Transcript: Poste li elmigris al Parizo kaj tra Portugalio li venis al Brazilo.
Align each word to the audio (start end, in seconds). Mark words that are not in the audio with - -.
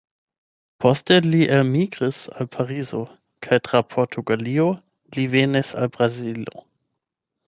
Poste 0.83 1.17
li 1.25 1.41
elmigris 1.57 2.21
al 2.39 2.49
Parizo 2.57 3.01
kaj 3.47 3.59
tra 3.67 3.81
Portugalio 3.91 4.65
li 5.19 5.27
venis 5.35 5.71
al 5.83 5.93
Brazilo. 5.99 6.65